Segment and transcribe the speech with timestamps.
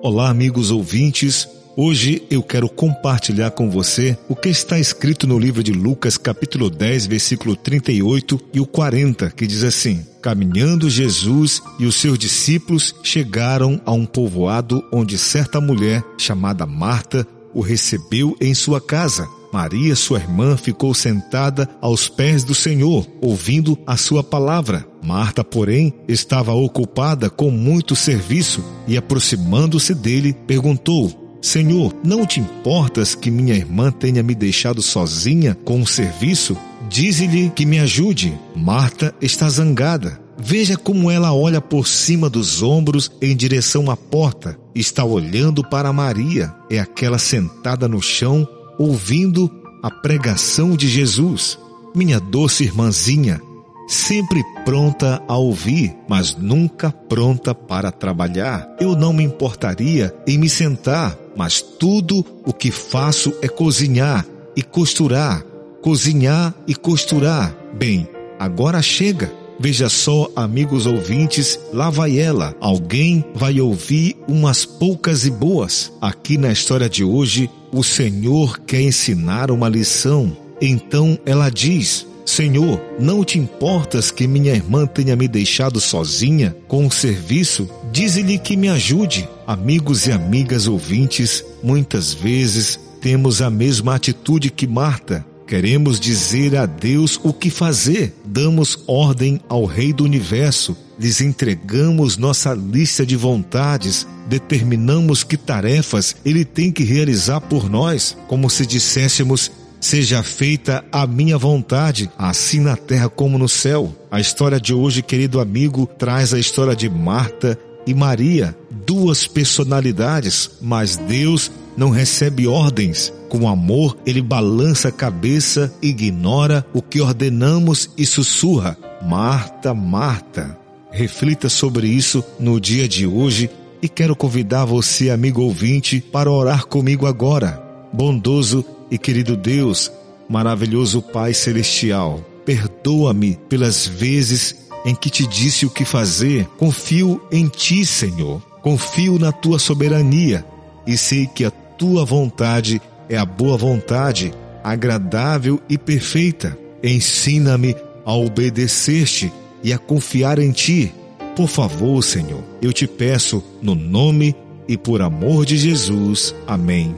[0.00, 1.48] Olá, amigos ouvintes.
[1.76, 6.70] Hoje eu quero compartilhar com você o que está escrito no livro de Lucas, capítulo
[6.70, 12.94] 10, versículo 38 e o 40, que diz assim: Caminhando Jesus e os seus discípulos
[13.02, 19.28] chegaram a um povoado onde certa mulher chamada Marta o recebeu em sua casa.
[19.58, 24.86] Maria, sua irmã, ficou sentada aos pés do Senhor, ouvindo a sua palavra.
[25.02, 33.16] Marta, porém, estava ocupada com muito serviço e, aproximando-se dele, perguntou: Senhor, não te importas
[33.16, 36.56] que minha irmã tenha me deixado sozinha com o serviço?
[36.88, 38.38] Dize-lhe que me ajude.
[38.54, 40.20] Marta está zangada.
[40.38, 44.56] Veja como ela olha por cima dos ombros em direção à porta.
[44.72, 46.54] Está olhando para Maria.
[46.70, 48.46] É aquela sentada no chão
[48.78, 49.50] ouvindo
[49.82, 51.58] a pregação de Jesus.
[51.94, 53.40] Minha doce irmãzinha,
[53.88, 58.68] sempre pronta a ouvir, mas nunca pronta para trabalhar.
[58.78, 64.62] Eu não me importaria em me sentar, mas tudo o que faço é cozinhar e
[64.62, 65.42] costurar,
[65.82, 67.56] cozinhar e costurar.
[67.74, 68.08] Bem,
[68.38, 69.32] agora chega.
[69.60, 72.54] Veja só, amigos ouvintes, lá vai ela.
[72.60, 75.92] Alguém vai ouvir umas poucas e boas.
[76.00, 80.36] Aqui na história de hoje, o Senhor quer ensinar uma lição.
[80.60, 86.86] Então ela diz: Senhor, não te importas que minha irmã tenha me deixado sozinha com
[86.86, 87.68] o serviço?
[87.90, 89.28] Dize-lhe que me ajude.
[89.46, 95.24] Amigos e amigas ouvintes, muitas vezes temos a mesma atitude que Marta.
[95.48, 98.14] Queremos dizer a Deus o que fazer.
[98.22, 100.76] Damos ordem ao Rei do Universo.
[101.00, 104.06] Lhes entregamos nossa lista de vontades.
[104.28, 111.06] Determinamos que tarefas Ele tem que realizar por nós, como se disséssemos Seja feita a
[111.06, 113.94] minha vontade, assim na terra como no céu.
[114.10, 120.50] A história de hoje, querido amigo, traz a história de Marta e Maria, duas personalidades,
[120.60, 123.12] mas Deus não recebe ordens.
[123.28, 130.58] Com amor, ele balança a cabeça, ignora o que ordenamos e sussurra: Marta, Marta.
[130.90, 133.50] Reflita sobre isso no dia de hoje
[133.82, 137.62] e quero convidar você, amigo ouvinte, para orar comigo agora.
[137.92, 139.92] Bondoso e querido Deus,
[140.28, 146.46] maravilhoso Pai Celestial, perdoa-me pelas vezes em que te disse o que fazer.
[146.56, 148.40] Confio em Ti, Senhor.
[148.62, 150.44] Confio na Tua soberania
[150.86, 154.32] e sei que a tua vontade é a boa vontade,
[154.62, 156.56] agradável e perfeita.
[156.82, 157.74] Ensina-me
[158.04, 159.32] a obedecer-te
[159.62, 160.92] e a confiar em ti.
[161.34, 164.34] Por favor, Senhor, eu te peço no nome
[164.66, 166.34] e por amor de Jesus.
[166.46, 166.94] Amém.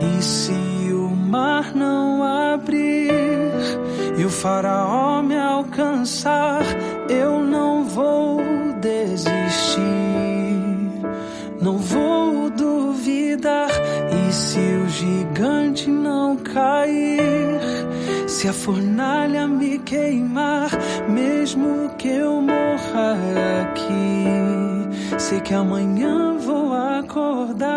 [0.00, 0.52] E se
[0.92, 3.10] o mar não abrir
[4.18, 6.62] e o faraó me alcançar,
[12.12, 13.70] vou duvidar.
[14.30, 17.60] Se o gigante não cair,
[18.26, 20.70] se a fornalha me queimar,
[21.08, 23.16] mesmo que eu morra
[23.62, 27.72] aqui, sei que amanhã vou acordar.